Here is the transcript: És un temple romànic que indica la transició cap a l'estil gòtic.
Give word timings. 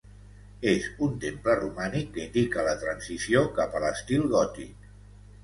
És 0.69 0.87
un 1.07 1.11
temple 1.25 1.55
romànic 1.59 2.09
que 2.15 2.23
indica 2.23 2.65
la 2.69 2.75
transició 2.85 3.45
cap 3.61 3.79
a 3.81 3.85
l'estil 3.87 4.27
gòtic. 4.35 4.91